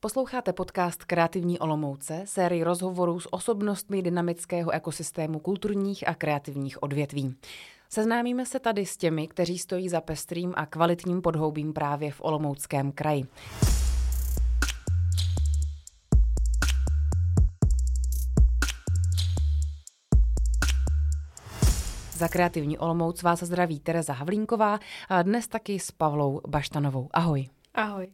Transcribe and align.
Posloucháte 0.00 0.52
podcast 0.52 1.04
Kreativní 1.04 1.58
Olomouce, 1.58 2.22
sérii 2.24 2.64
rozhovorů 2.64 3.20
s 3.20 3.32
osobnostmi 3.32 4.02
dynamického 4.02 4.70
ekosystému 4.70 5.38
kulturních 5.38 6.08
a 6.08 6.14
kreativních 6.14 6.82
odvětví. 6.82 7.34
Seznámíme 7.88 8.46
se 8.46 8.60
tady 8.60 8.86
s 8.86 8.96
těmi, 8.96 9.28
kteří 9.28 9.58
stojí 9.58 9.88
za 9.88 10.00
pestrým 10.00 10.52
a 10.56 10.66
kvalitním 10.66 11.22
podhoubím 11.22 11.72
právě 11.72 12.12
v 12.12 12.20
Olomouckém 12.20 12.92
kraji. 12.92 13.24
Za 22.12 22.28
kreativní 22.28 22.78
Olomouc 22.78 23.22
vás 23.22 23.42
zdraví 23.42 23.80
Tereza 23.80 24.12
Havlínková 24.12 24.78
a 25.08 25.22
dnes 25.22 25.48
taky 25.48 25.78
s 25.78 25.90
Pavlou 25.90 26.40
Baštanovou. 26.48 27.08
Ahoj. 27.12 27.57
Ahoj. 27.74 28.08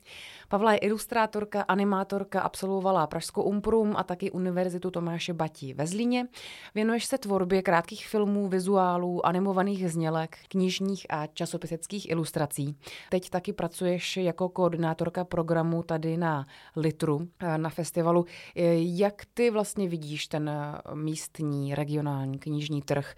Pavla 0.49 0.73
je 0.73 0.79
ilustrátorka, 0.79 1.63
animátorka, 1.63 2.41
absolvovala 2.41 3.07
Pražskou 3.07 3.43
Umprum 3.43 3.97
a 3.97 4.03
taky 4.03 4.31
Univerzitu 4.31 4.91
Tomáše 4.91 5.33
Batí 5.33 5.75
ve 5.75 5.87
Zlíně. 5.87 6.29
Věnuješ 6.75 7.05
se 7.05 7.19
tvorbě 7.19 7.63
krátkých 7.63 8.09
filmů, 8.09 8.49
vizuálů, 8.49 9.27
animovaných 9.27 9.91
znělek, 9.91 10.39
knižních 10.49 11.07
a 11.09 11.27
časopiseckých 11.27 12.11
ilustrací. 12.11 12.77
Teď 13.11 13.31
taky 13.31 13.53
pracuješ 13.53 14.17
jako 14.17 14.49
koordinátorka 14.49 15.25
programu 15.25 15.83
tady 15.83 16.17
na 16.17 16.47
Litru, 16.77 17.29
eh, 17.41 17.59
na 17.59 17.71
festivalu. 17.71 18.25
Eh, 18.57 18.63
jak 18.77 19.23
ty 19.35 19.51
vlastně 19.51 19.89
vidíš 19.89 20.27
ten 20.27 20.49
eh, 20.49 20.95
místní, 20.95 21.75
regionální 21.75 22.39
knižní 22.39 22.83
trh 22.83 23.15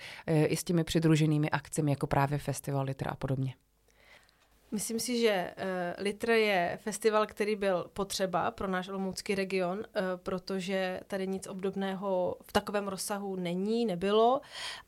i 0.47 0.57
s 0.57 0.65
těmi 0.65 0.85
přidruženými 0.85 1.51
akcemi, 1.51 1.91
jako 1.91 2.07
právě 2.07 2.39
Festival 2.39 2.85
Litra 2.85 3.11
a 3.11 3.17
podobně? 3.17 3.55
Myslím 4.71 5.01
si, 5.01 5.21
že 5.21 5.55
uh, 5.57 6.05
Litra 6.05 6.35
je 6.35 6.79
festival, 6.83 7.27
který 7.27 7.57
byl 7.57 7.91
potřeba 7.93 8.51
pro 8.51 8.69
náš 8.69 8.89
olomoucký 8.89 9.35
region, 9.35 9.79
uh, 9.79 9.85
protože 10.17 11.01
tady 11.07 11.27
nic 11.27 11.47
obdobného 11.47 12.37
v 12.43 12.53
takovém 12.53 12.89
rozsahu 12.89 13.37
není, 13.37 13.87
nebylo. 13.87 14.41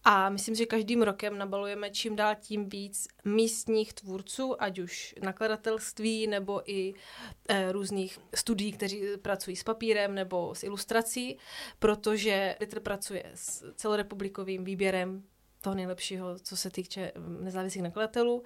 A 0.05 0.29
myslím, 0.29 0.55
že 0.55 0.67
každým 0.67 1.03
rokem 1.03 1.39
nabalujeme 1.39 1.91
čím 1.91 2.17
dál 2.17 2.35
tím 2.41 2.69
víc 2.69 3.09
místních 3.25 3.93
tvůrců, 3.93 4.63
ať 4.63 4.79
už 4.79 5.15
nakladatelství 5.23 6.27
nebo 6.27 6.73
i 6.73 6.95
uh, 6.95 7.57
různých 7.73 8.19
studií, 8.35 8.73
kteří 8.73 9.03
pracují 9.23 9.57
s 9.57 9.63
papírem 9.63 10.15
nebo 10.15 10.55
s 10.55 10.63
ilustrací, 10.63 11.39
protože 11.79 12.57
Litr 12.61 12.81
pracuje 12.81 13.25
s 13.35 13.73
celorepublikovým 13.75 14.65
výběrem 14.65 15.23
toho 15.61 15.75
nejlepšího, 15.75 16.39
co 16.39 16.57
se 16.57 16.71
týče 16.71 17.13
nezávislých 17.41 17.83
nakladatelů 17.83 18.43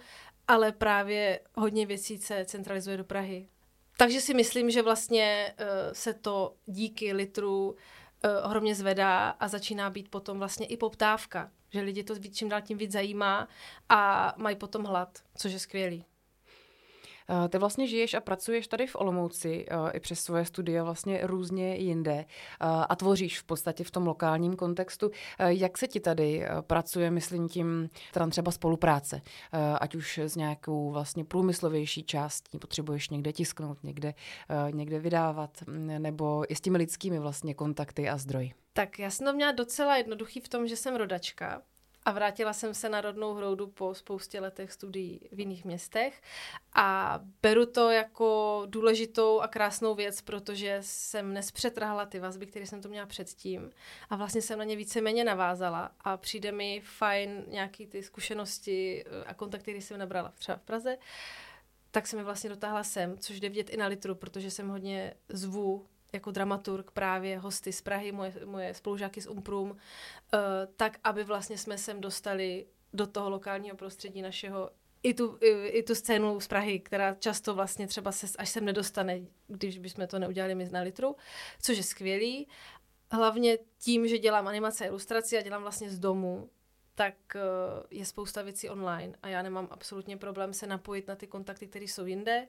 ale 0.48 0.72
právě 0.72 1.40
hodně 1.54 1.86
věcí 1.86 2.18
se 2.18 2.44
centralizuje 2.44 2.96
do 2.96 3.04
Prahy. 3.04 3.48
Takže 3.96 4.20
si 4.20 4.34
myslím, 4.34 4.70
že 4.70 4.82
vlastně 4.82 5.54
uh, 5.60 5.66
se 5.92 6.14
to 6.14 6.54
díky 6.66 7.12
litru 7.12 7.70
uh, 7.70 7.76
ohromně 8.44 8.74
zvedá 8.74 9.28
a 9.28 9.48
začíná 9.48 9.90
být 9.90 10.08
potom 10.08 10.38
vlastně 10.38 10.66
i 10.66 10.76
poptávka, 10.76 11.50
že 11.70 11.80
lidi 11.80 12.04
to 12.04 12.14
čím 12.18 12.48
dál 12.48 12.60
tím 12.60 12.78
víc 12.78 12.92
zajímá 12.92 13.48
a 13.88 14.34
mají 14.36 14.56
potom 14.56 14.84
hlad, 14.84 15.18
což 15.36 15.52
je 15.52 15.58
skvělý. 15.58 16.04
Eh, 17.30 17.48
ty 17.48 17.58
vlastně 17.58 17.86
žiješ 17.86 18.14
a 18.14 18.20
pracuješ 18.20 18.66
tady 18.66 18.86
v 18.86 18.96
Olomouci 18.96 19.66
eh, 19.68 19.92
i 19.92 20.00
přes 20.00 20.20
svoje 20.20 20.44
studie 20.44 20.82
vlastně 20.82 21.20
různě 21.22 21.76
jinde 21.76 22.12
eh, 22.12 22.24
a 22.60 22.96
tvoříš 22.96 23.40
v 23.40 23.44
podstatě 23.44 23.84
v 23.84 23.90
tom 23.90 24.06
lokálním 24.06 24.56
kontextu. 24.56 25.10
Jak 25.38 25.78
se 25.78 25.88
ti 25.88 26.00
tady 26.00 26.46
pracuje, 26.60 27.10
myslím 27.10 27.48
tím, 27.48 27.90
třeba 28.30 28.50
spolupráce, 28.50 29.20
ať 29.80 29.94
už 29.94 30.18
s 30.18 30.36
nějakou 30.36 30.90
vlastně 30.90 31.24
průmyslovější 31.24 32.02
částí, 32.02 32.58
potřebuješ 32.58 33.08
někde 33.08 33.32
tisknout, 33.32 33.84
někde, 33.84 34.14
někde 34.70 34.98
vydávat, 34.98 35.50
mm, 35.66 36.02
nebo 36.02 36.52
i 36.52 36.54
s 36.54 36.60
těmi 36.60 36.78
lidskými 36.78 37.18
vlastně 37.18 37.54
kontakty 37.54 38.08
a 38.08 38.18
zdroji? 38.18 38.52
Tak 38.72 38.98
já 38.98 39.10
jsem 39.10 39.26
to 39.26 39.32
měla 39.32 39.52
docela 39.52 39.96
jednoduchý 39.96 40.40
v 40.40 40.48
tom, 40.48 40.66
že 40.66 40.76
jsem 40.76 40.96
rodačka 40.96 41.62
a 42.04 42.12
vrátila 42.12 42.52
jsem 42.52 42.74
se 42.74 42.88
na 42.88 43.00
rodnou 43.00 43.34
hroudu 43.34 43.66
po 43.66 43.94
spoustě 43.94 44.40
letech 44.40 44.72
studií 44.72 45.28
v 45.32 45.40
jiných 45.40 45.64
městech. 45.64 46.22
A 46.74 47.20
beru 47.42 47.66
to 47.66 47.90
jako 47.90 48.62
důležitou 48.66 49.40
a 49.40 49.48
krásnou 49.48 49.94
věc, 49.94 50.20
protože 50.20 50.78
jsem 50.80 51.34
nespřetrhla 51.34 52.06
ty 52.06 52.20
vazby, 52.20 52.46
které 52.46 52.66
jsem 52.66 52.82
to 52.82 52.88
měla 52.88 53.06
předtím. 53.06 53.70
A 54.10 54.16
vlastně 54.16 54.42
jsem 54.42 54.58
na 54.58 54.64
ně 54.64 54.76
víceméně 54.76 55.24
navázala. 55.24 55.90
A 56.00 56.16
přijde 56.16 56.52
mi 56.52 56.82
fajn 56.84 57.44
nějaký 57.48 57.86
ty 57.86 58.02
zkušenosti 58.02 59.04
eh, 59.06 59.24
a 59.24 59.34
kontakty, 59.34 59.62
které 59.62 59.82
jsem 59.82 59.98
nabrala 59.98 60.32
třeba 60.38 60.58
v 60.58 60.62
Praze, 60.62 60.98
tak 61.90 62.06
se 62.06 62.16
mi 62.16 62.22
vlastně 62.22 62.50
dotáhla 62.50 62.84
sem, 62.84 63.18
což 63.18 63.40
jde 63.40 63.48
vidět 63.48 63.70
i 63.70 63.76
na 63.76 63.86
litru, 63.86 64.14
protože 64.14 64.50
jsem 64.50 64.68
hodně 64.68 65.14
zvu 65.28 65.86
jako 66.12 66.30
dramaturg 66.30 66.90
právě 66.90 67.38
hosty 67.38 67.72
z 67.72 67.82
Prahy, 67.82 68.12
moje, 68.12 68.32
moje 68.44 68.74
spolužáky 68.74 69.20
z 69.20 69.26
Umprum, 69.26 69.70
uh, 69.70 69.76
tak 70.76 70.98
aby 71.04 71.24
vlastně 71.24 71.58
jsme 71.58 71.78
sem 71.78 72.00
dostali 72.00 72.66
do 72.92 73.06
toho 73.06 73.30
lokálního 73.30 73.76
prostředí 73.76 74.22
našeho 74.22 74.70
i 75.02 75.14
tu, 75.14 75.38
i, 75.40 75.66
i 75.66 75.82
tu 75.82 75.94
scénu 75.94 76.40
z 76.40 76.48
Prahy, 76.48 76.80
která 76.80 77.14
často 77.14 77.54
vlastně 77.54 77.86
třeba 77.86 78.12
se 78.12 78.26
až 78.38 78.48
sem 78.48 78.64
nedostane, 78.64 79.20
když 79.46 79.78
bychom 79.78 80.06
to 80.06 80.18
neudělali 80.18 80.54
my 80.54 80.68
na 80.68 80.80
litru, 80.80 81.16
což 81.62 81.76
je 81.76 81.82
skvělý. 81.82 82.48
Hlavně 83.10 83.58
tím, 83.78 84.08
že 84.08 84.18
dělám 84.18 84.48
animace 84.48 84.84
a 84.84 84.86
ilustraci 84.86 85.38
a 85.38 85.42
dělám 85.42 85.62
vlastně 85.62 85.90
z 85.90 85.98
domu, 85.98 86.50
tak 86.94 87.14
uh, 87.34 87.40
je 87.90 88.04
spousta 88.04 88.42
věcí 88.42 88.68
online 88.68 89.14
a 89.22 89.28
já 89.28 89.42
nemám 89.42 89.68
absolutně 89.70 90.16
problém 90.16 90.54
se 90.54 90.66
napojit 90.66 91.08
na 91.08 91.16
ty 91.16 91.26
kontakty, 91.26 91.66
které 91.66 91.84
jsou 91.84 92.06
jinde. 92.06 92.48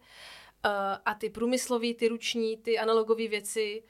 Uh, 0.66 0.72
a 1.06 1.14
ty 1.14 1.30
průmyslové, 1.30 1.94
ty 1.94 2.08
ruční, 2.08 2.58
ty 2.58 2.80
analogové 2.80 3.28
věci 3.28 3.84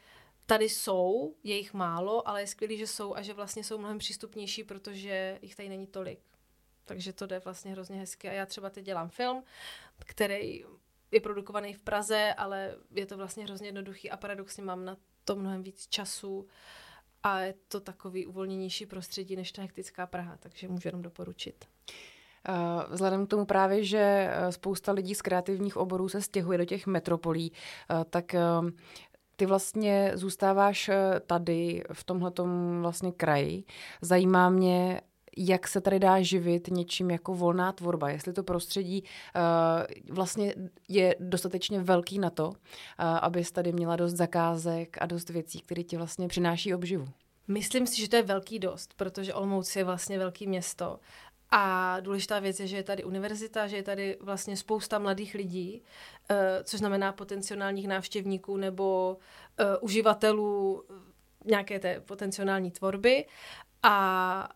tady 0.46 0.70
jsou, 0.70 1.36
je 1.44 1.58
jich 1.58 1.74
málo, 1.74 2.28
ale 2.28 2.42
je 2.42 2.48
skvělé, 2.48 2.78
že 2.78 2.88
jsou 2.88 3.16
a 3.16 3.22
že 3.22 3.34
vlastně 3.34 3.64
jsou 3.64 3.78
mnohem 3.78 3.98
přístupnější, 3.98 4.64
protože 4.64 5.40
jich 5.42 5.56
tady 5.56 5.70
není 5.70 5.88
tolik. 5.88 6.20
Takže 6.86 7.14
to 7.14 7.26
jde 7.26 7.40
vlastně 7.40 7.72
hrozně 7.72 7.98
hezky. 7.98 8.30
A 8.30 8.32
já 8.32 8.46
třeba 8.46 8.70
teď 8.70 8.86
dělám 8.86 9.10
film, 9.10 9.44
který 10.00 10.66
je 11.12 11.22
produkovaný 11.22 11.74
v 11.74 11.80
Praze, 11.80 12.34
ale 12.38 12.76
je 12.92 13.06
to 13.06 13.18
vlastně 13.18 13.44
hrozně 13.44 13.68
jednoduchý 13.68 14.12
a 14.12 14.18
paradoxně 14.18 14.64
mám 14.64 14.86
na 14.86 14.98
to 15.26 15.36
mnohem 15.36 15.64
víc 15.64 15.88
času 15.88 16.48
a 17.24 17.40
je 17.40 17.54
to 17.68 17.80
takový 17.80 18.26
uvolněnější 18.26 18.86
prostředí 18.86 19.36
než 19.36 19.52
ta 19.52 19.62
hektická 19.62 20.08
Praha, 20.08 20.38
takže 20.38 20.68
můžu 20.68 20.88
jenom 20.88 21.02
doporučit. 21.02 21.66
Eh, 22.50 22.86
vzhledem 22.90 23.26
k 23.26 23.30
tomu 23.30 23.46
právě, 23.46 23.84
že 23.84 24.30
eh, 24.32 24.52
spousta 24.52 24.92
lidí 24.92 25.16
z 25.16 25.22
kreativních 25.22 25.78
oborů 25.78 26.10
se 26.10 26.22
stěhuje 26.22 26.58
do 26.58 26.66
těch 26.66 26.88
metropolí, 26.88 27.52
eh, 27.52 28.06
tak 28.10 28.36
ty 29.36 29.46
vlastně 29.46 30.12
zůstáváš 30.16 30.90
tady 31.28 31.84
v 31.94 32.04
tomhletom 32.04 32.82
vlastně 32.82 33.12
kraji. 33.12 33.64
Zajímá 34.02 34.50
mě, 34.50 35.02
jak 35.38 35.68
se 35.68 35.82
tady 35.82 36.00
dá 36.00 36.22
živit 36.22 36.68
něčím 36.68 37.12
jako 37.12 37.34
volná 37.34 37.72
tvorba, 37.72 38.10
jestli 38.10 38.34
to 38.34 38.44
prostředí 38.44 39.04
uh, 39.04 40.16
vlastně 40.16 40.56
je 40.90 41.16
dostatečně 41.20 41.80
velký 41.80 42.20
na 42.20 42.30
to, 42.30 42.48
uh, 42.48 42.54
abys 43.00 43.52
tady 43.52 43.72
měla 43.72 43.96
dost 43.96 44.14
zakázek 44.14 44.98
a 45.02 45.06
dost 45.06 45.30
věcí, 45.30 45.60
které 45.60 45.84
ti 45.84 45.98
vlastně 45.98 46.28
přináší 46.28 46.76
obživu. 46.76 47.08
Myslím 47.48 47.88
si, 47.88 48.02
že 48.02 48.10
to 48.10 48.16
je 48.16 48.24
velký 48.24 48.60
dost, 48.60 48.94
protože 48.94 49.34
Olomouc 49.34 49.76
je 49.76 49.84
vlastně 49.84 50.20
velký 50.20 50.48
město 50.48 51.00
a 51.56 52.00
důležitá 52.00 52.40
věc 52.40 52.60
je, 52.60 52.68
že 52.68 52.78
je 52.78 52.84
tady 52.84 53.04
univerzita, 53.04 53.68
že 53.68 53.76
je 53.76 53.84
tady 53.84 54.18
vlastně 54.20 54.58
spousta 54.58 55.00
mladých 55.00 55.34
lidí, 55.34 55.82
uh, 55.82 56.38
což 56.64 56.80
znamená 56.80 57.12
potenciálních 57.12 57.88
návštěvníků 57.88 58.58
nebo 58.58 59.18
uh, 59.60 59.66
uživatelů 59.82 60.84
nějaké 61.46 61.80
té 61.80 62.00
potenciální 62.00 62.72
tvorby. 62.72 63.26
A 63.84 64.50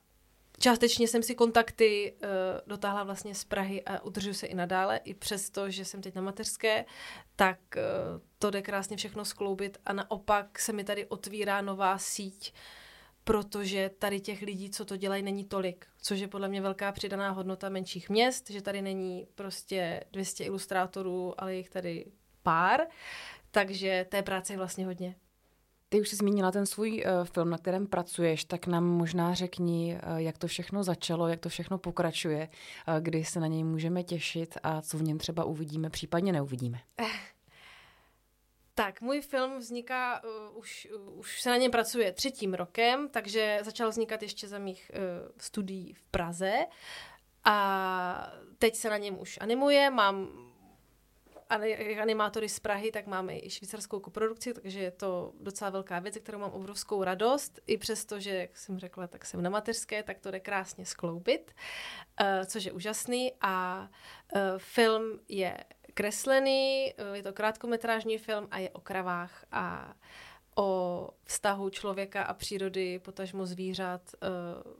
částečně 0.59 1.07
jsem 1.07 1.23
si 1.23 1.35
kontakty 1.35 2.15
dotáhla 2.67 3.03
vlastně 3.03 3.35
z 3.35 3.43
Prahy 3.43 3.83
a 3.83 4.03
udržuji 4.03 4.33
se 4.33 4.47
i 4.47 4.55
nadále, 4.55 4.97
i 4.97 5.13
přesto, 5.13 5.69
že 5.69 5.85
jsem 5.85 6.01
teď 6.01 6.15
na 6.15 6.21
mateřské, 6.21 6.85
tak 7.35 7.59
to 8.39 8.51
jde 8.51 8.61
krásně 8.61 8.97
všechno 8.97 9.25
skloubit 9.25 9.77
a 9.85 9.93
naopak 9.93 10.59
se 10.59 10.73
mi 10.73 10.83
tady 10.83 11.05
otvírá 11.05 11.61
nová 11.61 11.97
síť 11.97 12.53
uh, 12.53 12.59
protože 13.27 13.91
tady 13.99 14.19
těch 14.19 14.41
lidí, 14.41 14.69
co 14.69 14.85
to 14.85 14.97
dělají, 14.97 15.23
není 15.23 15.45
tolik, 15.45 15.85
což 16.01 16.19
je 16.19 16.27
podle 16.27 16.47
mě 16.47 16.61
velká 16.61 16.91
přidaná 16.91 17.29
hodnota 17.29 17.69
menších 17.69 18.09
měst, 18.09 18.49
že 18.49 18.61
tady 18.61 18.81
není 18.81 19.27
prostě 19.35 20.03
200 20.11 20.43
ilustrátorů, 20.43 21.41
ale 21.41 21.55
jich 21.55 21.69
tady 21.69 22.05
pár, 22.43 22.81
takže 23.51 24.05
té 24.09 24.23
práce 24.23 24.53
je 24.53 24.57
vlastně 24.57 24.85
hodně. 24.85 25.15
Ty 25.89 26.01
už 26.01 26.09
jsi 26.09 26.15
zmínila 26.15 26.51
ten 26.51 26.65
svůj 26.65 27.03
uh, 27.05 27.25
film, 27.25 27.49
na 27.49 27.57
kterém 27.57 27.87
pracuješ, 27.87 28.45
tak 28.45 28.67
nám 28.67 28.83
možná 28.83 29.33
řekni, 29.33 29.99
uh, 30.11 30.17
jak 30.17 30.37
to 30.37 30.47
všechno 30.47 30.83
začalo, 30.83 31.27
jak 31.27 31.39
to 31.39 31.49
všechno 31.49 31.77
pokračuje, 31.77 32.49
uh, 32.87 32.95
kdy 32.99 33.25
se 33.25 33.39
na 33.39 33.47
něj 33.47 33.63
můžeme 33.63 34.03
těšit 34.03 34.57
a 34.63 34.81
co 34.81 34.97
v 34.97 35.03
něm 35.03 35.17
třeba 35.17 35.43
uvidíme, 35.43 35.89
případně 35.89 36.31
neuvidíme. 36.31 36.79
Tak, 38.77 39.01
můj 39.01 39.21
film 39.21 39.57
vzniká, 39.57 40.23
uh, 40.23 40.57
už, 40.57 40.87
uh, 40.95 41.19
už 41.19 41.41
se 41.41 41.49
na 41.49 41.57
něm 41.57 41.71
pracuje 41.71 42.11
třetím 42.11 42.53
rokem, 42.53 43.09
takže 43.09 43.59
začal 43.63 43.89
vznikat 43.89 44.21
ještě 44.21 44.47
za 44.47 44.59
mých 44.59 44.91
uh, 44.93 45.31
studií 45.37 45.93
v 45.93 46.03
Praze 46.03 46.53
a 47.43 48.33
teď 48.57 48.75
se 48.75 48.89
na 48.89 48.97
něm 48.97 49.19
už 49.19 49.37
animuje, 49.41 49.89
mám 49.89 50.27
animátory 52.01 52.49
z 52.49 52.59
Prahy, 52.59 52.91
tak 52.91 53.07
máme 53.07 53.39
i 53.39 53.49
švýcarskou 53.49 53.99
koprodukci, 53.99 54.53
takže 54.53 54.79
je 54.79 54.91
to 54.91 55.33
docela 55.39 55.69
velká 55.69 55.99
věc, 55.99 56.17
kterou 56.17 56.39
mám 56.39 56.51
obrovskou 56.51 57.03
radost. 57.03 57.59
I 57.67 57.77
přesto, 57.77 58.19
že, 58.19 58.35
jak 58.35 58.57
jsem 58.57 58.79
řekla, 58.79 59.07
tak 59.07 59.25
jsem 59.25 59.41
na 59.41 59.49
mateřské, 59.49 60.03
tak 60.03 60.19
to 60.19 60.31
jde 60.31 60.39
krásně 60.39 60.85
skloubit, 60.85 61.55
uh, 62.21 62.27
což 62.45 62.63
je 62.63 62.71
úžasný. 62.71 63.33
A 63.41 63.87
uh, 64.35 64.41
film 64.57 65.19
je 65.27 65.57
kreslený, 65.97 66.93
uh, 66.93 67.15
je 67.15 67.23
to 67.23 67.33
krátkometrážní 67.33 68.17
film 68.17 68.47
a 68.51 68.57
je 68.57 68.69
o 68.69 68.79
kravách 68.79 69.45
a 69.51 69.93
o 70.55 71.09
vztahu 71.23 71.69
člověka 71.69 72.23
a 72.23 72.33
přírody, 72.33 72.99
potažmo 72.99 73.45
zvířat, 73.45 74.01
uh, 74.13 74.73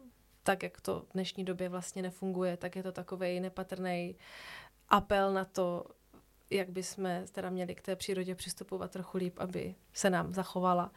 tak 0.44 0.64
jak 0.64 0.82
to 0.82 1.00
v 1.00 1.14
dnešní 1.14 1.46
době 1.46 1.70
vlastně 1.70 2.02
nefunguje, 2.02 2.58
tak 2.58 2.76
je 2.76 2.84
to 2.84 2.92
takový 2.92 3.40
nepatrný 3.40 4.16
apel 4.90 5.34
na 5.34 5.46
to, 5.46 5.86
jak 6.50 6.70
bychom 6.70 7.10
teda 7.32 7.50
měli 7.50 7.76
k 7.76 7.82
té 7.82 7.96
přírodě 7.96 8.36
přistupovat 8.36 8.92
trochu 8.92 9.18
líp, 9.18 9.40
aby 9.40 9.76
se 9.94 10.10
nám 10.10 10.34
zachovala. 10.34 10.92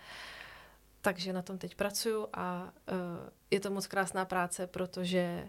Takže 1.01 1.33
na 1.33 1.43
tom 1.43 1.59
teď 1.59 1.75
pracuju 1.75 2.29
a 2.33 2.63
uh, 2.63 2.99
je 3.51 3.61
to 3.61 3.71
moc 3.71 3.87
krásná 3.87 4.25
práce, 4.25 4.67
protože 4.67 5.49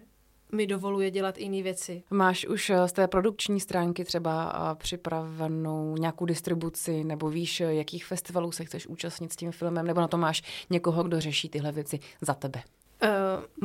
mi 0.52 0.68
dovoluje 0.68 1.12
dělat 1.12 1.38
jiné 1.38 1.64
věci. 1.64 2.04
Máš 2.10 2.46
už 2.46 2.70
eh, 2.70 2.88
z 2.88 2.92
té 2.92 3.08
produkční 3.08 3.60
stránky 3.60 4.06
třeba 4.06 4.54
eh, 4.54 4.76
připravenou 4.76 5.98
nějakou 5.98 6.26
distribuci, 6.26 7.04
nebo 7.04 7.30
víš, 7.30 7.60
jakých 7.60 8.06
festivalů 8.06 8.52
se 8.52 8.66
chceš 8.66 8.88
účastnit 8.88 9.34
s 9.34 9.36
tím 9.36 9.52
filmem, 9.52 9.88
nebo 9.88 10.02
na 10.02 10.08
to 10.08 10.18
máš 10.18 10.44
někoho, 10.70 11.04
kdo 11.04 11.20
řeší 11.20 11.50
tyhle 11.50 11.72
věci 11.72 12.00
za 12.22 12.34
tebe? 12.34 12.62
Uh, 13.04 13.10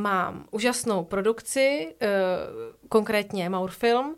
mám 0.03 0.47
úžasnou 0.50 1.05
produkci, 1.05 1.94
uh, 2.03 2.88
konkrétně 2.88 3.49
Maur 3.49 3.71
Film, 3.71 4.17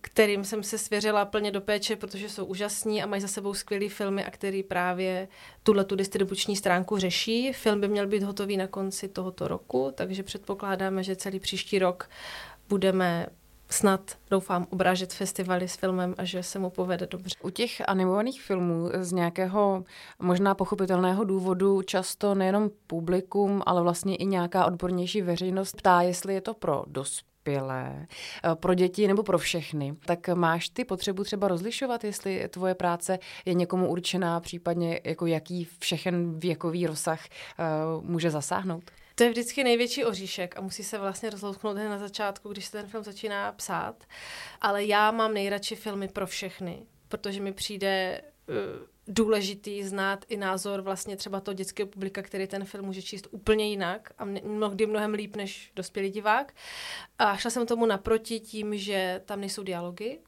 kterým 0.00 0.44
jsem 0.44 0.62
se 0.62 0.78
svěřila 0.78 1.24
plně 1.24 1.50
do 1.50 1.60
péče, 1.60 1.96
protože 1.96 2.28
jsou 2.28 2.44
úžasní 2.44 3.02
a 3.02 3.06
mají 3.06 3.22
za 3.22 3.28
sebou 3.28 3.54
skvělé 3.54 3.88
filmy, 3.88 4.24
a 4.24 4.30
který 4.30 4.62
právě 4.62 5.28
tuhle 5.62 5.84
tu 5.84 5.96
distribuční 5.96 6.56
stránku 6.56 6.98
řeší. 6.98 7.52
Film 7.52 7.80
by 7.80 7.88
měl 7.88 8.06
být 8.06 8.22
hotový 8.22 8.56
na 8.56 8.66
konci 8.66 9.08
tohoto 9.08 9.48
roku, 9.48 9.92
takže 9.94 10.22
předpokládáme, 10.22 11.02
že 11.02 11.16
celý 11.16 11.40
příští 11.40 11.78
rok 11.78 12.08
budeme 12.68 13.26
snad, 13.70 14.18
doufám, 14.30 14.66
obrážet 14.70 15.12
festivaly 15.12 15.68
s 15.68 15.76
filmem 15.76 16.14
a 16.18 16.24
že 16.24 16.42
se 16.42 16.58
mu 16.58 16.70
povede 16.70 17.06
dobře. 17.06 17.34
U 17.42 17.50
těch 17.50 17.88
animovaných 17.88 18.42
filmů 18.42 18.90
z 19.00 19.12
nějakého 19.12 19.84
možná 20.18 20.54
pochopitelného 20.54 21.24
důvodu 21.24 21.82
často 21.82 22.34
nejenom 22.34 22.70
publikum, 22.86 23.62
ale 23.66 23.82
vlastně 23.82 24.16
i 24.16 24.26
nějaká 24.26 24.66
odbornější 24.66 25.22
veřejnost 25.22 25.76
ptá, 25.76 26.02
jestli 26.02 26.34
je 26.34 26.40
to 26.40 26.54
pro 26.54 26.84
dospělé 26.86 27.35
dospělé, 27.46 28.06
eh, 28.44 28.54
pro 28.54 28.74
děti 28.74 29.06
nebo 29.06 29.22
pro 29.22 29.38
všechny, 29.38 29.96
tak 30.06 30.28
máš 30.28 30.68
ty 30.68 30.84
potřebu 30.84 31.24
třeba 31.24 31.48
rozlišovat, 31.48 32.04
jestli 32.04 32.48
tvoje 32.48 32.74
práce 32.74 33.18
je 33.44 33.54
někomu 33.54 33.88
určená, 33.88 34.40
případně 34.40 35.00
jako 35.04 35.26
jaký 35.26 35.68
všechen 35.78 36.38
věkový 36.38 36.86
rozsah 36.86 37.20
uh, 37.98 38.04
může 38.04 38.30
zasáhnout? 38.30 38.90
To 39.14 39.24
je 39.24 39.30
vždycky 39.30 39.64
největší 39.64 40.04
oříšek 40.04 40.58
a 40.58 40.60
musí 40.60 40.84
se 40.84 40.98
vlastně 40.98 41.30
rozlousknout 41.30 41.76
hned 41.76 41.88
na 41.88 41.98
začátku, 41.98 42.48
když 42.48 42.64
se 42.64 42.72
ten 42.72 42.86
film 42.86 43.04
začíná 43.04 43.52
psát. 43.52 44.04
Ale 44.60 44.84
já 44.84 45.10
mám 45.10 45.34
nejradši 45.34 45.76
filmy 45.76 46.08
pro 46.08 46.26
všechny, 46.26 46.82
protože 47.08 47.40
mi 47.40 47.52
přijde 47.52 48.22
uh, 48.48 48.86
důležitý 49.08 49.84
znát 49.84 50.24
i 50.28 50.36
názor 50.36 50.80
vlastně 50.80 51.16
třeba 51.16 51.40
toho 51.40 51.54
dětského 51.54 51.86
publika, 51.86 52.22
který 52.22 52.46
ten 52.46 52.64
film 52.64 52.84
může 52.84 53.02
číst 53.02 53.28
úplně 53.30 53.68
jinak 53.68 54.12
a 54.18 54.24
mnohdy 54.24 54.86
mnohem 54.86 55.14
líp 55.14 55.36
než 55.36 55.72
dospělý 55.76 56.10
divák. 56.10 56.54
A 57.18 57.36
šla 57.36 57.50
jsem 57.50 57.66
tomu 57.66 57.86
naproti 57.86 58.40
tím, 58.40 58.76
že 58.76 59.22
tam 59.24 59.40
nejsou 59.40 59.62
dialogy, 59.62 60.18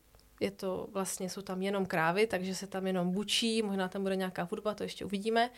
je 0.41 0.51
to 0.51 0.89
vlastně, 0.93 1.31
jsou 1.31 1.43
tam 1.43 1.63
jenom 1.63 1.87
krávy, 1.87 2.27
takže 2.27 2.55
se 2.55 2.67
tam 2.67 2.87
jenom 2.87 3.11
bučí, 3.11 3.63
možná 3.63 3.89
tam 3.89 4.03
bude 4.03 4.17
nějaká 4.17 4.49
hudba, 4.51 4.75
to 4.75 4.83
ještě 4.83 5.05
uvidíme. 5.05 5.51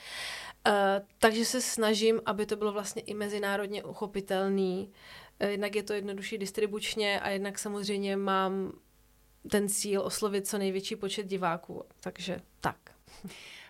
Uh, 0.67 0.75
takže 1.19 1.45
se 1.45 1.61
snažím, 1.61 2.21
aby 2.27 2.47
to 2.47 2.57
bylo 2.57 2.73
vlastně 2.73 3.03
i 3.03 3.15
mezinárodně 3.15 3.85
uchopitelný. 3.85 4.93
Uh, 5.43 5.49
jednak 5.49 5.77
je 5.77 5.83
to 5.83 5.93
jednodušší 5.93 6.39
distribučně 6.39 7.21
a 7.21 7.29
jednak 7.29 7.59
samozřejmě 7.59 8.17
mám 8.17 8.73
ten 9.51 9.69
cíl 9.69 10.03
oslovit 10.03 10.49
co 10.49 10.59
největší 10.59 10.97
počet 10.97 11.27
diváků. 11.27 11.85
Takže 12.01 12.41
tak. 12.61 12.77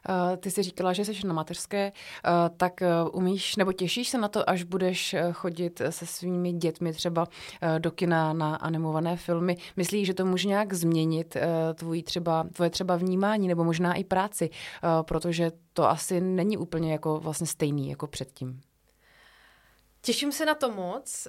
Eh, 0.09 0.37
ty 0.37 0.51
jsi 0.51 0.63
říkala, 0.63 0.93
že 0.93 1.05
jsi 1.05 1.27
na 1.27 1.35
mateřské, 1.35 1.93
eh, 2.25 2.31
tak 2.57 2.83
eh, 2.83 2.89
umíš 3.13 3.57
nebo 3.57 3.73
těšíš 3.73 4.09
se 4.09 4.19
na 4.19 4.29
to, 4.29 4.51
až 4.51 4.63
budeš 4.63 5.17
chodit 5.33 5.83
se 5.91 6.07
svými 6.07 6.53
dětmi 6.53 6.93
třeba 6.93 7.27
do 7.79 7.91
kina 7.91 8.33
na 8.33 8.57
animované 8.57 9.17
filmy. 9.17 9.57
Myslíš, 9.77 10.07
že 10.07 10.15
to 10.15 10.27
může 10.27 10.49
nějak 10.49 10.73
změnit 10.73 11.37
tvůj 11.75 12.03
třeba, 12.03 12.47
tvoje 12.53 12.71
třeba 12.71 12.97
vnímání 12.97 13.49
nebo 13.49 13.65
možná 13.65 13.95
i 13.95 14.05
práci, 14.05 14.51
protože 15.03 15.51
to 15.73 15.91
asi 15.91 16.21
není 16.21 16.57
úplně 16.57 16.93
jako 16.93 17.21
vlastně 17.21 17.47
stejný 17.47 17.91
jako 17.91 18.07
předtím. 18.07 18.61
Těším 20.03 20.33
se 20.33 20.47
na 20.47 20.55
to 20.55 20.71
moc. 20.71 21.29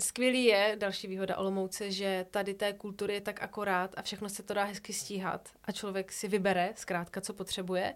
Skvělý 0.00 0.44
je, 0.44 0.76
další 0.78 1.06
výhoda 1.06 1.36
Olomouce, 1.36 1.90
že 1.90 2.26
tady 2.30 2.54
té 2.54 2.72
kultury 2.72 3.14
je 3.14 3.20
tak 3.20 3.42
akorát 3.42 3.94
a 3.96 4.02
všechno 4.02 4.28
se 4.28 4.42
to 4.42 4.54
dá 4.54 4.64
hezky 4.64 4.92
stíhat 4.92 5.48
a 5.64 5.72
člověk 5.72 6.12
si 6.12 6.28
vybere 6.28 6.72
zkrátka, 6.76 7.20
co 7.20 7.34
potřebuje. 7.34 7.94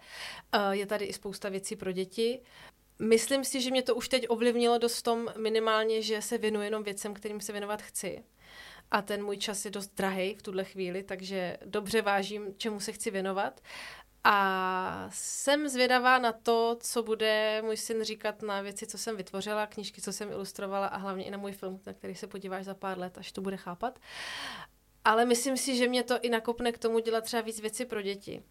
Je 0.71 0.87
tady 0.87 1.05
i 1.05 1.13
spousta 1.13 1.49
věcí 1.49 1.77
pro 1.77 1.93
děti. 1.93 2.43
Myslím 2.99 3.45
si, 3.45 3.61
že 3.61 3.71
mě 3.71 3.83
to 3.83 3.95
už 3.95 4.09
teď 4.09 4.27
ovlivnilo 4.29 4.79
dost 4.79 5.03
tom 5.03 5.29
minimálně, 5.39 6.03
že 6.03 6.23
se 6.23 6.39
věnuji 6.39 6.67
jenom 6.67 6.83
věcem, 6.83 7.15
kterým 7.15 7.41
se 7.41 7.53
věnovat 7.53 7.83
chci. 7.83 8.25
A 8.91 9.03
ten 9.03 9.25
můj 9.25 9.37
čas 9.37 9.65
je 9.65 9.71
dost 9.71 9.95
drahý 9.97 10.35
v 10.35 10.43
tuhle 10.43 10.65
chvíli, 10.65 11.03
takže 11.03 11.57
dobře 11.65 12.03
vážím, 12.03 12.55
čemu 12.57 12.81
se 12.81 12.93
chci 12.93 13.11
věnovat. 13.11 13.61
A 14.25 15.09
jsem 15.13 15.69
zvědavá 15.69 16.19
na 16.19 16.33
to, 16.33 16.77
co 16.81 17.03
bude 17.03 17.63
můj 17.63 17.77
syn 17.77 18.05
říkat 18.05 18.43
na 18.43 18.61
věci, 18.61 18.87
co 18.87 18.99
jsem 18.99 19.17
vytvořila, 19.17 19.67
knížky, 19.67 20.01
co 20.01 20.13
jsem 20.13 20.31
ilustrovala 20.31 20.87
a 20.87 20.97
hlavně 20.97 21.25
i 21.25 21.31
na 21.31 21.39
můj 21.39 21.53
film, 21.53 21.81
na 21.87 21.93
který 21.93 22.15
se 22.15 22.27
podíváš 22.27 22.65
za 22.65 22.75
pár 22.75 22.99
let, 22.99 23.19
až 23.19 23.33
to 23.33 23.41
bude 23.41 23.57
chápat. 23.57 23.99
Ale 25.05 25.25
myslím 25.25 25.57
si, 25.57 25.77
že 25.77 25.89
mě 25.89 26.03
to 26.03 26.19
i 26.21 26.29
nakopne 26.29 26.73
k 26.73 26.79
tomu 26.79 26.99
dělat 26.99 27.25
třeba 27.25 27.43
víc 27.43 27.61
věci 27.61 27.85
pro 27.85 28.03
děti. 28.03 28.43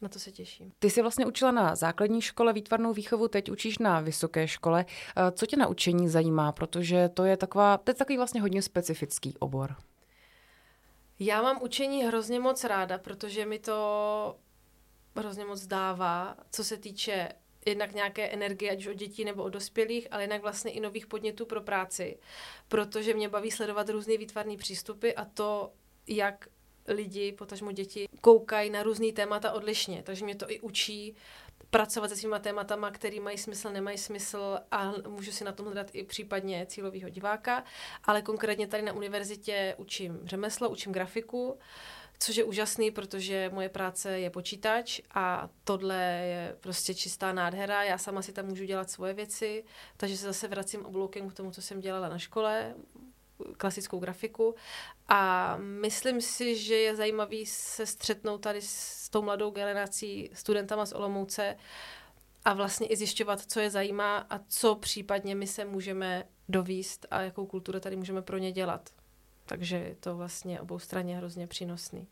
Na 0.00 0.08
to 0.08 0.18
se 0.18 0.32
těším. 0.32 0.72
Ty 0.78 0.90
jsi 0.90 1.02
vlastně 1.02 1.26
učila 1.26 1.50
na 1.50 1.74
základní 1.74 2.20
škole 2.20 2.52
výtvarnou 2.52 2.92
výchovu, 2.92 3.28
teď 3.28 3.50
učíš 3.50 3.78
na 3.78 4.00
vysoké 4.00 4.48
škole. 4.48 4.84
Eh, 5.16 5.32
co 5.32 5.46
tě 5.46 5.56
na 5.56 5.66
učení 5.66 6.08
zajímá? 6.08 6.52
Protože 6.52 7.08
to 7.08 7.24
je 7.24 7.36
taková, 7.36 7.78
to 7.78 7.90
je 7.90 7.94
takový 7.94 8.16
vlastně 8.16 8.40
hodně 8.40 8.62
specifický 8.62 9.34
obor. 9.38 9.76
Já 11.22 11.42
mám 11.42 11.62
učení 11.62 12.02
hrozně 12.02 12.40
moc 12.40 12.64
ráda, 12.64 12.98
protože 12.98 13.46
mi 13.46 13.58
to 13.58 14.36
hrozně 15.16 15.44
moc 15.44 15.66
dává, 15.66 16.36
co 16.50 16.64
se 16.64 16.76
týče 16.76 17.28
jednak 17.66 17.94
nějaké 17.94 18.28
energie, 18.28 18.72
ať 18.72 18.78
už 18.78 18.86
od 18.86 18.96
dětí 18.96 19.24
nebo 19.24 19.42
od 19.42 19.48
dospělých, 19.48 20.08
ale 20.10 20.22
jinak 20.22 20.42
vlastně 20.42 20.70
i 20.70 20.80
nových 20.80 21.06
podnětů 21.06 21.46
pro 21.46 21.60
práci, 21.60 22.18
protože 22.68 23.14
mě 23.14 23.28
baví 23.28 23.50
sledovat 23.50 23.88
různé 23.88 24.16
výtvarné 24.16 24.56
přístupy 24.56 25.10
a 25.16 25.24
to, 25.24 25.72
jak 26.06 26.48
lidi, 26.88 27.32
potažmo 27.32 27.72
děti, 27.72 28.08
koukají 28.20 28.70
na 28.70 28.82
různý 28.82 29.12
témata 29.12 29.52
odlišně. 29.52 30.02
Takže 30.02 30.24
mě 30.24 30.34
to 30.34 30.50
i 30.50 30.60
učí 30.60 31.16
pracovat 31.70 32.08
se 32.08 32.16
svýma 32.16 32.38
tématama, 32.38 32.90
který 32.90 33.20
mají 33.20 33.38
smysl, 33.38 33.70
nemají 33.70 33.98
smysl 33.98 34.58
a 34.70 34.92
můžu 35.08 35.32
si 35.32 35.44
na 35.44 35.52
tom 35.52 35.66
hledat 35.66 35.90
i 35.92 36.04
případně 36.04 36.66
cílového 36.66 37.08
diváka. 37.08 37.64
Ale 38.04 38.22
konkrétně 38.22 38.66
tady 38.66 38.82
na 38.82 38.92
univerzitě 38.92 39.74
učím 39.78 40.20
řemeslo, 40.24 40.68
učím 40.68 40.92
grafiku, 40.92 41.58
což 42.18 42.36
je 42.36 42.44
úžasný, 42.44 42.90
protože 42.90 43.50
moje 43.52 43.68
práce 43.68 44.20
je 44.20 44.30
počítač 44.30 45.00
a 45.14 45.48
tohle 45.64 45.96
je 46.24 46.56
prostě 46.60 46.94
čistá 46.94 47.32
nádhera. 47.32 47.82
Já 47.82 47.98
sama 47.98 48.22
si 48.22 48.32
tam 48.32 48.46
můžu 48.46 48.64
dělat 48.64 48.90
svoje 48.90 49.14
věci, 49.14 49.64
takže 49.96 50.16
se 50.16 50.26
zase 50.26 50.48
vracím 50.48 50.86
obloukem 50.86 51.30
k 51.30 51.34
tomu, 51.34 51.50
co 51.50 51.62
jsem 51.62 51.80
dělala 51.80 52.08
na 52.08 52.18
škole 52.18 52.74
klasickou 53.56 53.98
grafiku 53.98 54.54
a 55.08 55.56
myslím 55.56 56.20
si, 56.20 56.56
že 56.56 56.74
je 56.74 56.96
zajímavý 56.96 57.46
se 57.46 57.86
střetnout 57.86 58.40
tady 58.40 58.60
s 58.62 59.08
tou 59.08 59.22
mladou 59.22 59.50
generací 59.50 60.30
studentama 60.32 60.86
z 60.86 60.92
Olomouce 60.92 61.56
a 62.44 62.54
vlastně 62.54 62.86
i 62.86 62.96
zjišťovat, 62.96 63.40
co 63.40 63.60
je 63.60 63.70
zajímá 63.70 64.26
a 64.30 64.38
co 64.48 64.74
případně 64.74 65.34
my 65.34 65.46
se 65.46 65.64
můžeme 65.64 66.24
dovíst 66.48 67.06
a 67.10 67.22
jakou 67.22 67.46
kulturu 67.46 67.80
tady 67.80 67.96
můžeme 67.96 68.22
pro 68.22 68.38
ně 68.38 68.52
dělat. 68.52 68.90
Takže 69.46 69.76
je 69.76 69.96
to 70.00 70.16
vlastně 70.16 70.60
obou 70.60 70.78
straně 70.78 71.16
hrozně 71.16 71.46
přínosný 71.46 72.08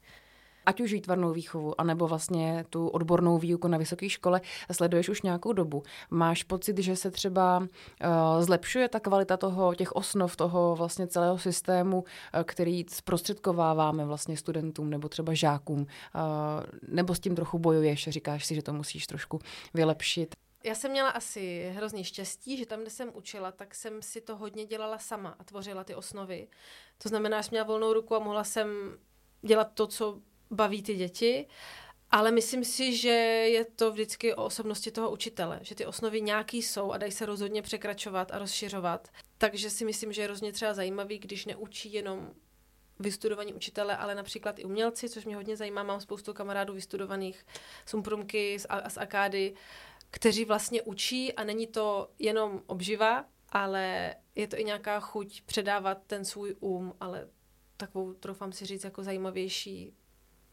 ať 0.69 0.81
už 0.81 0.93
výtvarnou 0.93 1.33
výchovu, 1.33 1.81
anebo 1.81 2.09
vlastně 2.09 2.65
tu 2.71 2.89
odbornou 2.89 3.39
výuku 3.39 3.69
na 3.69 3.79
vysoké 3.79 4.09
škole 4.09 4.41
sleduješ 4.73 5.09
už 5.09 5.23
nějakou 5.23 5.53
dobu. 5.53 5.83
Máš 6.11 6.43
pocit, 6.43 6.79
že 6.79 6.97
se 6.97 7.11
třeba 7.11 7.59
uh, 7.59 7.67
zlepšuje 8.43 8.89
ta 8.89 9.01
kvalita 9.01 9.37
toho, 9.37 9.75
těch 9.75 9.93
osnov, 9.93 10.37
toho 10.37 10.77
vlastně 10.77 11.07
celého 11.07 11.39
systému, 11.39 11.99
uh, 11.99 12.05
který 12.45 12.85
zprostředkováváme 12.91 14.05
vlastně 14.05 14.37
studentům 14.37 14.91
nebo 14.91 15.09
třeba 15.09 15.35
žákům, 15.35 15.81
uh, 15.81 15.87
nebo 16.89 17.15
s 17.15 17.21
tím 17.21 17.35
trochu 17.35 17.59
bojuješ, 17.59 18.09
říkáš 18.09 18.47
si, 18.47 18.55
že 18.55 18.63
to 18.63 18.73
musíš 18.73 19.07
trošku 19.07 19.39
vylepšit? 19.75 20.35
Já 20.65 20.75
jsem 20.75 20.91
měla 20.91 21.11
asi 21.11 21.73
hrozný 21.77 22.05
štěstí, 22.05 22.57
že 22.57 22.67
tam, 22.67 22.81
kde 22.81 22.91
jsem 22.91 23.11
učila, 23.15 23.53
tak 23.53 23.75
jsem 23.75 24.03
si 24.03 24.21
to 24.21 24.37
hodně 24.37 24.67
dělala 24.67 24.99
sama 24.99 25.37
a 25.39 25.45
tvořila 25.45 25.85
ty 25.85 25.95
osnovy. 25.95 26.49
To 27.03 27.09
znamená, 27.09 27.41
že 27.41 27.43
jsem 27.43 27.51
měla 27.51 27.67
volnou 27.67 27.93
ruku 27.93 28.15
a 28.15 28.19
mohla 28.19 28.45
jsem 28.45 28.69
dělat 29.43 29.71
to, 29.75 29.87
co 29.87 30.19
baví 30.51 30.83
ty 30.83 30.95
děti. 30.95 31.47
Ale 32.11 32.31
myslím 32.31 32.65
si, 32.65 32.97
že 32.97 33.09
je 33.09 33.65
to 33.65 33.93
vždycky 33.93 34.35
o 34.35 34.45
osobnosti 34.45 34.91
toho 34.91 35.11
učitele, 35.11 35.59
že 35.63 35.75
ty 35.75 35.87
osnovy 35.87 36.21
nějaký 36.21 36.63
jsou 36.63 36.93
a 36.93 36.99
dají 36.99 37.13
se 37.13 37.27
rozhodně 37.27 37.63
překračovat 37.63 38.33
a 38.33 38.39
rozšiřovat. 38.39 39.09
Takže 39.39 39.71
si 39.71 39.85
myslím, 39.85 40.13
že 40.13 40.23
je 40.23 40.27
hrozně 40.27 40.53
třeba 40.53 40.75
zajímavý, 40.75 41.19
když 41.19 41.47
neučí 41.47 41.93
jenom 41.93 42.31
vystudovaní 42.99 43.55
učitele, 43.55 43.97
ale 43.97 44.15
například 44.15 44.59
i 44.59 44.65
umělci, 44.65 45.09
což 45.09 45.25
mě 45.25 45.37
hodně 45.37 45.57
zajímá. 45.57 45.83
Mám 45.83 46.01
spoustu 46.01 46.35
kamarádů 46.35 46.75
vystudovaných 46.75 47.47
z 47.87 47.95
Umprumky, 47.95 48.59
z, 48.59 48.67
z 48.89 48.97
Akády, 48.97 49.55
kteří 50.11 50.45
vlastně 50.45 50.83
učí 50.83 51.33
a 51.33 51.45
není 51.45 51.67
to 51.67 52.11
jenom 52.19 52.63
obživa, 52.67 53.25
ale 53.49 54.15
je 54.35 54.49
to 54.49 54.59
i 54.59 54.65
nějaká 54.65 55.01
chuť 55.01 55.43
předávat 55.43 55.99
ten 56.07 56.25
svůj 56.25 56.57
um, 56.61 56.95
ale 57.01 57.29
takovou, 57.77 58.13
troufám 58.13 58.53
si 58.53 58.67
říct, 58.67 58.85
jako 58.85 59.03
zajímavější 59.03 59.95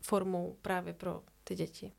formou 0.06 0.58
právě 0.62 0.94
pro 0.94 1.22
ty 1.44 1.56
děti. 1.56 1.92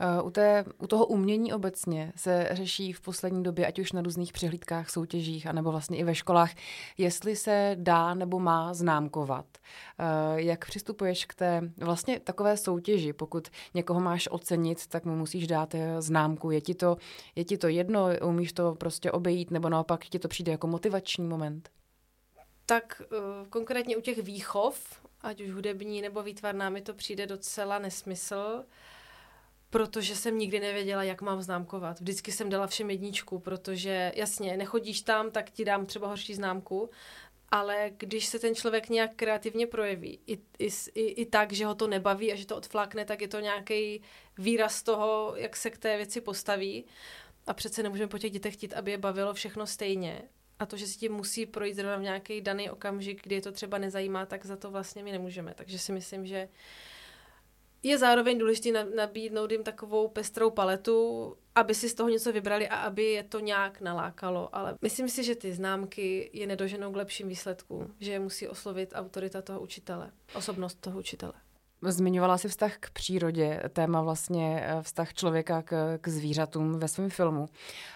Eh, 0.00 0.22
u, 0.22 0.30
té, 0.30 0.64
u 0.78 0.86
toho 0.86 1.06
umění 1.06 1.52
obecně 1.52 2.12
se 2.16 2.48
řeší 2.52 2.92
v 2.92 3.00
poslední 3.00 3.42
době, 3.42 3.66
ať 3.66 3.78
už 3.78 3.92
na 3.92 4.02
různých 4.02 4.32
přehlídkách, 4.32 4.90
soutěžích, 4.90 5.46
anebo 5.46 5.70
vlastně 5.70 5.98
i 5.98 6.04
ve 6.04 6.14
školách, 6.14 6.50
jestli 6.98 7.36
se 7.36 7.76
dá 7.78 8.14
nebo 8.14 8.40
má 8.40 8.74
známkovat. 8.74 9.46
Eh, 9.98 10.04
jak 10.42 10.66
přistupuješ 10.66 11.24
k 11.24 11.34
té 11.34 11.70
vlastně 11.76 12.20
takové 12.20 12.56
soutěži? 12.56 13.12
Pokud 13.12 13.48
někoho 13.74 14.00
máš 14.00 14.28
ocenit, 14.30 14.86
tak 14.86 15.04
mu 15.04 15.16
musíš 15.16 15.46
dát 15.46 15.74
eh, 15.74 16.02
známku. 16.02 16.50
Je 16.50 16.60
ti 16.60 16.74
to, 16.74 16.96
je 17.36 17.44
ti 17.44 17.58
to 17.58 17.68
jedno, 17.68 18.06
umíš 18.24 18.52
to 18.52 18.74
prostě 18.74 19.12
obejít, 19.12 19.50
nebo 19.50 19.68
naopak 19.68 20.04
ti 20.04 20.18
to 20.18 20.28
přijde 20.28 20.52
jako 20.52 20.66
motivační 20.66 21.24
moment? 21.24 21.70
Tak 22.66 23.02
konkrétně 23.50 23.96
u 23.96 24.00
těch 24.00 24.22
výchov, 24.22 25.07
ať 25.20 25.40
už 25.40 25.50
hudební 25.50 26.02
nebo 26.02 26.22
výtvarná, 26.22 26.70
mi 26.70 26.82
to 26.82 26.94
přijde 26.94 27.26
docela 27.26 27.78
nesmysl 27.78 28.64
protože 29.70 30.16
jsem 30.16 30.38
nikdy 30.38 30.60
nevěděla, 30.60 31.02
jak 31.02 31.22
mám 31.22 31.42
známkovat. 31.42 32.00
Vždycky 32.00 32.32
jsem 32.32 32.50
dala 32.50 32.66
všem 32.66 32.90
jedničku, 32.90 33.38
protože 33.38 34.12
jasně, 34.14 34.56
nechodíš 34.56 35.00
tam, 35.00 35.30
tak 35.30 35.50
ti 35.50 35.64
dám 35.64 35.86
třeba 35.86 36.08
horší 36.08 36.34
známku, 36.34 36.90
ale 37.50 37.90
když 37.96 38.26
se 38.26 38.38
ten 38.38 38.54
člověk 38.54 38.88
nějak 38.88 39.10
kreativně 39.16 39.66
projeví, 39.66 40.20
i, 40.26 40.38
i, 40.58 40.68
i, 40.94 41.02
i 41.02 41.26
tak, 41.26 41.52
že 41.52 41.66
ho 41.66 41.74
to 41.74 41.86
nebaví 41.86 42.32
a 42.32 42.36
že 42.36 42.46
to 42.46 42.56
odflákne, 42.56 43.04
tak 43.04 43.20
je 43.20 43.28
to 43.28 43.40
nějaký 43.40 44.02
výraz 44.38 44.82
toho, 44.82 45.32
jak 45.36 45.56
se 45.56 45.70
k 45.70 45.78
té 45.78 45.96
věci 45.96 46.20
postaví. 46.20 46.84
A 47.46 47.54
přece 47.54 47.82
nemůžeme 47.82 48.08
po 48.08 48.18
těch 48.18 48.30
dětech 48.30 48.54
chtít, 48.54 48.74
aby 48.74 48.90
je 48.90 48.98
bavilo 48.98 49.34
všechno 49.34 49.66
stejně. 49.66 50.22
A 50.58 50.66
to, 50.66 50.76
že 50.76 50.86
si 50.86 50.98
tím 50.98 51.12
musí 51.12 51.46
projít 51.46 51.74
zrovna 51.74 51.96
v 51.96 52.02
nějaký 52.02 52.40
daný 52.40 52.70
okamžik, 52.70 53.22
kdy 53.22 53.34
je 53.34 53.42
to 53.42 53.52
třeba 53.52 53.78
nezajímá, 53.78 54.26
tak 54.26 54.46
za 54.46 54.56
to 54.56 54.70
vlastně 54.70 55.02
my 55.02 55.12
nemůžeme. 55.12 55.54
Takže 55.54 55.78
si 55.78 55.92
myslím, 55.92 56.26
že 56.26 56.48
je 57.82 57.98
zároveň 57.98 58.38
důležité 58.38 58.84
nabídnout 58.96 59.50
jim 59.52 59.62
takovou 59.62 60.08
pestrou 60.08 60.50
paletu, 60.50 61.36
aby 61.54 61.74
si 61.74 61.88
z 61.88 61.94
toho 61.94 62.08
něco 62.08 62.32
vybrali 62.32 62.68
a 62.68 62.76
aby 62.76 63.04
je 63.04 63.22
to 63.22 63.40
nějak 63.40 63.80
nalákalo. 63.80 64.54
Ale 64.56 64.76
myslím 64.82 65.08
si, 65.08 65.24
že 65.24 65.34
ty 65.34 65.52
známky 65.52 66.30
je 66.32 66.46
nedoženou 66.46 66.92
k 66.92 66.96
lepším 66.96 67.28
výsledkům, 67.28 67.94
že 68.00 68.12
je 68.12 68.20
musí 68.20 68.48
oslovit 68.48 68.92
autorita 68.94 69.42
toho 69.42 69.60
učitele, 69.60 70.10
osobnost 70.34 70.80
toho 70.80 70.98
učitele. 70.98 71.32
Zmiňovala 71.82 72.38
si 72.38 72.48
vztah 72.48 72.76
k 72.80 72.90
přírodě, 72.90 73.62
téma 73.72 74.02
vlastně 74.02 74.62
eh, 74.62 74.82
vztah 74.82 75.14
člověka 75.14 75.62
k, 75.62 75.98
k 76.00 76.08
zvířatům 76.08 76.78
ve 76.78 76.88
svém 76.88 77.10
filmu. 77.10 77.48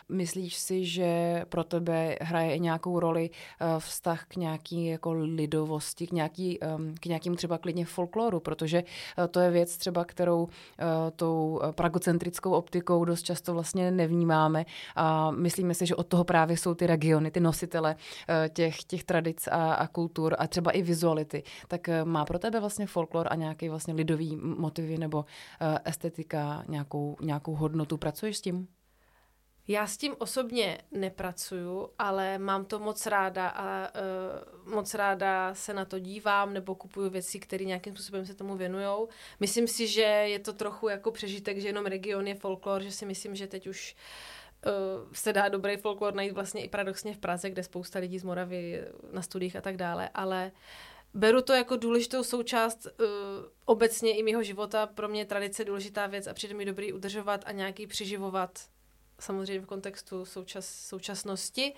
Myslíš 0.08 0.56
si, 0.56 0.84
že 0.84 1.42
pro 1.48 1.64
tebe 1.64 2.16
hraje 2.20 2.56
i 2.56 2.60
nějakou 2.60 3.00
roli 3.00 3.30
eh, 3.30 3.66
vztah 3.78 4.24
k 4.28 4.36
nějaký 4.36 4.86
jako 4.86 5.12
lidovosti, 5.12 6.06
k, 6.06 6.12
nějaký, 6.12 6.62
ehm, 6.62 6.94
k 7.00 7.06
nějakému 7.06 7.36
třeba 7.36 7.58
klidně 7.58 7.84
folkloru, 7.84 8.40
protože 8.40 8.84
eh, 9.18 9.28
to 9.28 9.40
je 9.40 9.50
věc 9.50 9.76
třeba, 9.76 10.04
kterou 10.04 10.48
tou 11.16 11.60
pragocentrickou 11.70 12.50
optikou 12.50 13.04
dost 13.04 13.22
často 13.22 13.54
vlastně 13.54 13.90
nevnímáme 13.90 14.64
a 14.96 15.30
myslíme 15.30 15.74
si, 15.74 15.86
že 15.86 15.94
od 15.94 16.06
toho 16.06 16.24
právě 16.24 16.56
jsou 16.56 16.74
ty 16.74 16.86
regiony, 16.86 17.30
ty 17.30 17.40
nositele 17.40 17.96
těch, 18.52 18.84
těch 18.84 19.04
tradic 19.04 19.48
a, 19.48 19.74
a 19.74 19.86
kultur 19.86 20.36
a 20.38 20.46
třeba 20.46 20.70
i 20.70 20.82
vizuality. 20.82 21.42
Tak 21.68 21.88
má 22.04 22.24
pro 22.24 22.38
tebe 22.38 22.60
vlastně 22.60 22.86
folklor 22.86 23.28
a 23.30 23.34
nějaký 23.34 23.68
vlastně 23.72 23.94
lidový 23.94 24.36
motivy 24.36 24.98
nebo 24.98 25.18
uh, 25.18 25.76
estetika 25.84 26.64
nějakou, 26.68 27.16
nějakou 27.20 27.54
hodnotu. 27.54 27.96
Pracuješ 27.96 28.36
s 28.36 28.40
tím? 28.40 28.68
Já 29.68 29.86
s 29.86 29.96
tím 29.96 30.14
osobně 30.18 30.78
nepracuju, 30.90 31.88
ale 31.98 32.38
mám 32.38 32.64
to 32.64 32.78
moc 32.78 33.06
ráda 33.06 33.48
a 33.48 33.88
uh, 34.66 34.74
moc 34.74 34.94
ráda 34.94 35.54
se 35.54 35.74
na 35.74 35.84
to 35.84 35.98
dívám 35.98 36.52
nebo 36.52 36.74
kupuju 36.74 37.10
věci, 37.10 37.40
které 37.40 37.64
nějakým 37.64 37.94
způsobem 37.94 38.26
se 38.26 38.34
tomu 38.34 38.56
věnují. 38.56 39.06
Myslím 39.40 39.68
si, 39.68 39.86
že 39.86 40.02
je 40.02 40.38
to 40.38 40.52
trochu 40.52 40.88
jako 40.88 41.10
přežitek, 41.10 41.58
že 41.58 41.68
jenom 41.68 41.86
region 41.86 42.26
je 42.26 42.34
folklor, 42.34 42.82
že 42.82 42.92
si 42.92 43.06
myslím, 43.06 43.34
že 43.34 43.46
teď 43.46 43.66
už 43.66 43.96
uh, 44.66 44.72
se 45.12 45.32
dá 45.32 45.48
dobrý 45.48 45.76
folklor 45.76 46.14
najít 46.14 46.32
vlastně 46.32 46.64
i 46.64 46.68
paradoxně 46.68 47.14
v 47.14 47.18
Praze, 47.18 47.50
kde 47.50 47.62
spousta 47.62 47.98
lidí 47.98 48.18
z 48.18 48.24
Moravy 48.24 48.84
na 49.12 49.22
studiích 49.22 49.56
a 49.56 49.60
tak 49.60 49.76
dále, 49.76 50.08
ale 50.14 50.52
uh, 50.54 50.91
beru 51.14 51.42
to 51.42 51.52
jako 51.52 51.76
důležitou 51.76 52.22
součást 52.22 52.86
uh, 52.86 53.06
obecně 53.64 54.16
i 54.16 54.22
mého 54.22 54.42
života. 54.42 54.86
Pro 54.86 55.08
mě 55.08 55.20
je 55.20 55.24
tradice 55.24 55.64
důležitá 55.64 56.06
věc 56.06 56.26
a 56.26 56.34
přijde 56.34 56.54
mi 56.54 56.64
dobrý 56.64 56.92
udržovat 56.92 57.44
a 57.46 57.52
nějaký 57.52 57.86
přiživovat 57.86 58.58
samozřejmě 59.18 59.60
v 59.60 59.66
kontextu 59.66 60.24
součas, 60.24 60.68
současnosti. 60.68 61.74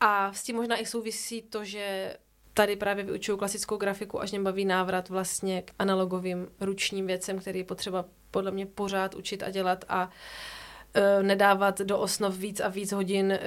A 0.00 0.32
s 0.32 0.42
tím 0.42 0.56
možná 0.56 0.76
i 0.76 0.86
souvisí 0.86 1.42
to, 1.42 1.64
že 1.64 2.16
tady 2.54 2.76
právě 2.76 3.04
vyučuju 3.04 3.38
klasickou 3.38 3.76
grafiku, 3.76 4.20
až 4.20 4.30
mě 4.30 4.40
baví 4.40 4.64
návrat 4.64 5.08
vlastně 5.08 5.62
k 5.62 5.72
analogovým 5.78 6.48
ručním 6.60 7.06
věcem, 7.06 7.38
který 7.38 7.58
je 7.58 7.64
potřeba 7.64 8.04
podle 8.30 8.50
mě 8.50 8.66
pořád 8.66 9.14
učit 9.14 9.42
a 9.42 9.50
dělat 9.50 9.84
a 9.88 10.06
uh, 10.06 10.12
nedávat 11.22 11.80
do 11.80 11.98
osnov 11.98 12.36
víc 12.38 12.60
a 12.60 12.68
víc 12.68 12.92
hodin 12.92 13.32
eh, 13.32 13.40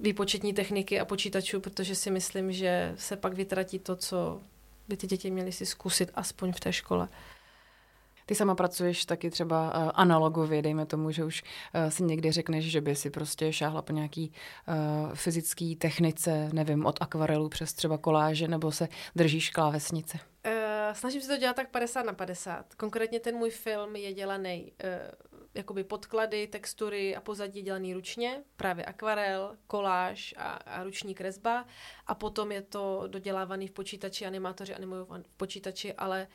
výpočetní 0.00 0.54
techniky 0.54 1.00
a 1.00 1.04
počítačů, 1.04 1.60
protože 1.60 1.94
si 1.94 2.10
myslím, 2.10 2.52
že 2.52 2.94
se 2.96 3.16
pak 3.16 3.34
vytratí 3.34 3.78
to, 3.78 3.96
co 3.96 4.40
by 4.88 4.96
ty 4.96 5.06
děti 5.06 5.30
měly 5.30 5.52
si 5.52 5.66
zkusit 5.66 6.10
aspoň 6.14 6.52
v 6.52 6.60
té 6.60 6.72
škole. 6.72 7.08
Ty 8.26 8.34
sama 8.34 8.54
pracuješ 8.54 9.04
taky 9.04 9.30
třeba 9.30 9.84
uh, 9.84 9.90
analogově, 9.94 10.62
dejme 10.62 10.86
tomu, 10.86 11.10
že 11.10 11.24
už 11.24 11.42
si 11.88 12.02
někdy 12.02 12.32
řekneš, 12.32 12.64
že 12.64 12.80
by 12.80 12.96
si 12.96 13.10
prostě 13.10 13.52
šáhla 13.52 13.82
po 13.82 13.92
nějaký 13.92 14.32
uh, 14.68 15.14
fyzický 15.14 15.76
technice, 15.76 16.50
nevím, 16.52 16.86
od 16.86 16.98
akvarelu 17.00 17.48
přes 17.48 17.72
třeba 17.72 17.98
koláže, 17.98 18.48
nebo 18.48 18.72
se 18.72 18.88
držíš 19.16 19.50
klávesnice? 19.50 20.18
Uh, 20.46 20.52
snažím 20.92 21.20
se 21.20 21.28
to 21.28 21.36
dělat 21.36 21.56
tak 21.56 21.70
50 21.70 22.02
na 22.02 22.12
50. 22.12 22.74
Konkrétně 22.74 23.20
ten 23.20 23.36
můj 23.36 23.50
film 23.50 23.96
je 23.96 24.14
dělaný 24.14 24.72
uh, 24.84 25.31
jakoby 25.54 25.84
podklady, 25.84 26.46
textury 26.46 27.16
a 27.16 27.20
pozadí 27.20 27.62
dělaný 27.62 27.94
ručně, 27.94 28.44
právě 28.56 28.84
akvarel, 28.84 29.56
koláž 29.66 30.34
a, 30.38 30.52
a 30.52 30.84
ruční 30.84 31.14
kresba. 31.14 31.66
A 32.06 32.14
potom 32.14 32.52
je 32.52 32.62
to 32.62 33.04
dodělávaný 33.06 33.68
v 33.68 33.72
počítači, 33.72 34.26
animátoři 34.26 34.74
animují 34.74 35.06
v 35.22 35.36
počítači, 35.36 35.92
ale 35.92 36.28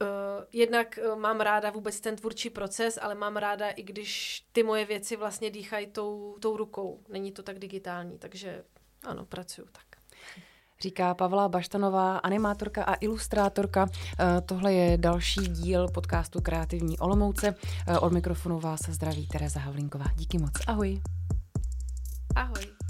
uh, 0.00 0.08
jednak 0.52 0.98
uh, 1.06 1.18
mám 1.18 1.40
ráda 1.40 1.70
vůbec 1.70 2.00
ten 2.00 2.16
tvůrčí 2.16 2.50
proces, 2.50 2.98
ale 3.02 3.14
mám 3.14 3.36
ráda 3.36 3.70
i 3.70 3.82
když 3.82 4.44
ty 4.52 4.62
moje 4.62 4.84
věci 4.84 5.16
vlastně 5.16 5.50
dýchají 5.50 5.86
tou, 5.86 6.36
tou 6.40 6.56
rukou, 6.56 7.04
není 7.08 7.32
to 7.32 7.42
tak 7.42 7.58
digitální, 7.58 8.18
takže 8.18 8.64
ano, 9.04 9.26
pracuju 9.26 9.68
tak 9.72 9.91
říká 10.82 11.14
Pavla 11.14 11.48
Baštanová, 11.48 12.18
animátorka 12.18 12.84
a 12.84 12.94
ilustrátorka. 12.94 13.86
Eh, 14.18 14.40
tohle 14.40 14.72
je 14.72 14.98
další 14.98 15.40
díl 15.40 15.88
podcastu 15.88 16.40
Kreativní 16.40 16.98
Olomouce. 16.98 17.54
Eh, 17.86 17.98
od 17.98 18.12
mikrofonu 18.12 18.60
vás 18.60 18.80
zdraví 18.88 19.26
Tereza 19.26 19.60
Havlínková. 19.60 20.04
Díky 20.16 20.38
moc. 20.38 20.52
Ahoj. 20.66 21.00
Ahoj. 22.36 22.81